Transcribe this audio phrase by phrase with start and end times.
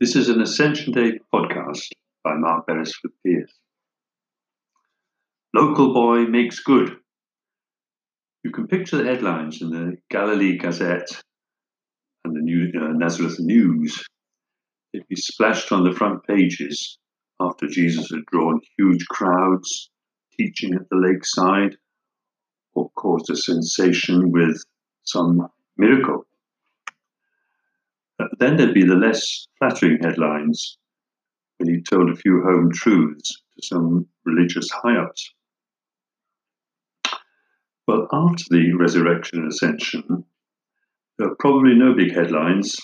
[0.00, 1.88] This is an Ascension Day podcast
[2.22, 3.52] by Mark Beresford Pierce.
[5.52, 6.98] Local boy makes good.
[8.44, 11.20] You can picture the headlines in the Galilee Gazette
[12.24, 14.06] and the New, uh, Nazareth News.
[14.94, 16.96] They'd be splashed on the front pages
[17.40, 19.90] after Jesus had drawn huge crowds
[20.38, 21.76] teaching at the lakeside
[22.72, 24.62] or caused a sensation with
[25.02, 26.27] some miracle.
[28.38, 30.78] Then there'd be the less flattering headlines
[31.58, 35.32] when he told a few home truths to some religious high ups.
[37.86, 40.24] Well, after the resurrection and ascension,
[41.18, 42.76] there are probably no big headlines,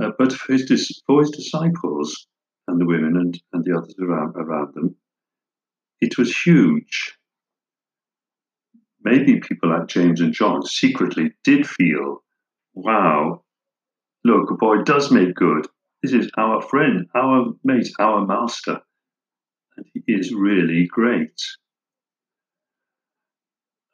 [0.00, 2.26] uh, but for his, for his disciples
[2.68, 4.94] and the women and, and the others around, around them,
[6.00, 7.16] it was huge.
[9.04, 12.22] Maybe people like James and John secretly did feel,
[12.74, 13.42] wow,
[14.24, 15.66] look, a boy does make good.
[16.02, 18.80] This is our friend, our mate, our master.
[19.76, 21.40] And he is really great.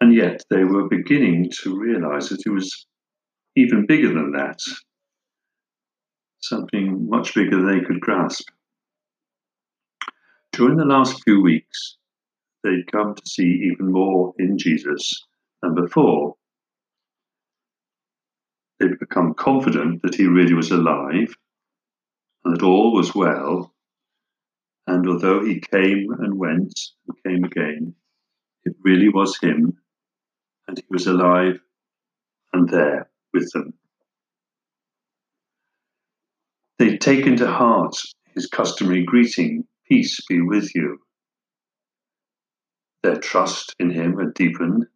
[0.00, 2.86] And yet they were beginning to realize that he was
[3.56, 4.60] even bigger than that,
[6.40, 8.46] something much bigger than they could grasp.
[10.52, 11.96] During the last few weeks,
[12.62, 15.26] they'd come to see even more in Jesus
[15.62, 16.34] than before
[18.78, 21.34] they'd become confident that he really was alive
[22.44, 23.74] and that all was well.
[24.86, 27.94] And although he came and went and came again,
[28.64, 29.76] it really was him,
[30.68, 31.58] and he was alive
[32.52, 33.74] and there with them.
[36.78, 37.96] They'd taken to heart
[38.34, 40.98] his customary greeting, Peace be with you.
[43.02, 44.86] Their trust in him had deepened,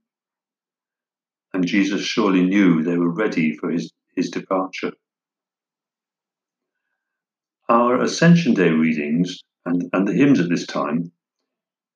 [1.53, 4.93] and Jesus surely knew they were ready for his, his departure.
[7.69, 11.13] Our Ascension Day readings and, and the hymns at this time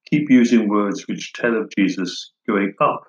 [0.09, 3.05] keep using words which tell of Jesus going up,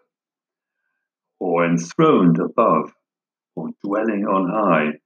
[1.40, 2.92] or enthroned above,
[3.56, 4.98] or dwelling on high.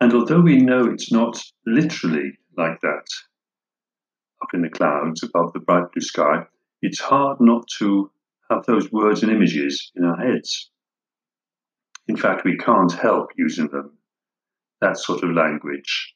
[0.00, 3.06] And although we know it's not literally like that,
[4.42, 6.44] up in the clouds above the bright blue sky,
[6.82, 8.10] it's hard not to
[8.50, 10.70] have those words and images in our heads.
[12.08, 13.96] In fact, we can't help using them,
[14.80, 16.14] that sort of language.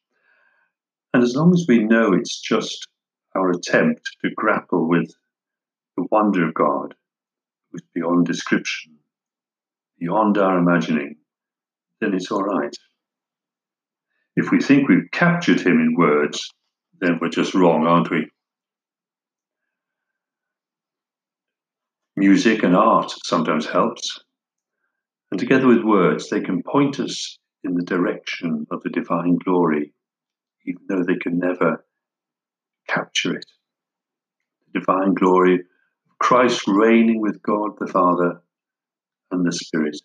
[1.14, 2.86] And as long as we know it's just
[3.34, 5.10] our attempt to grapple with
[5.96, 6.94] the wonder of God,
[7.74, 8.96] is beyond description,
[9.98, 11.16] beyond our imagining,
[12.00, 12.74] then it's all right.
[14.36, 16.48] If we think we've captured him in words,
[17.00, 18.30] then we're just wrong, aren't we?
[22.18, 24.24] Music and art sometimes helps,
[25.30, 29.92] and together with words, they can point us in the direction of the divine glory,
[30.66, 31.84] even though they can never
[32.88, 33.46] capture it.
[34.66, 38.42] The divine glory of Christ reigning with God the Father
[39.30, 39.98] and the Spirit.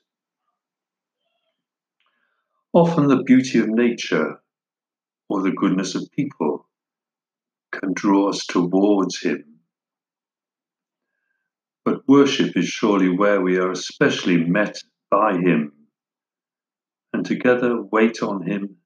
[2.74, 4.40] Often the beauty of nature
[5.30, 6.70] or the goodness of people
[7.72, 9.53] can draw us towards Him
[12.08, 14.78] worship is surely where we are especially met
[15.10, 15.72] by Him,
[17.14, 18.78] and together wait on Him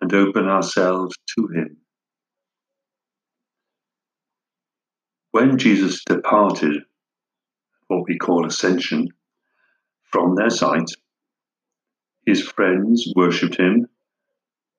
[0.00, 1.76] and open ourselves to Him.
[5.30, 6.82] When Jesus departed,
[7.88, 9.08] what we call ascension,
[10.12, 10.88] from their sight,
[12.24, 13.88] his friends worshipped him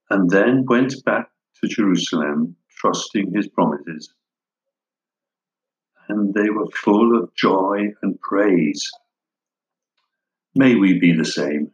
[0.10, 1.30] and then went back
[1.62, 4.14] to Jerusalem, trusting his promises
[6.10, 8.90] and they were full of joy and praise.
[10.56, 11.72] May we be the same.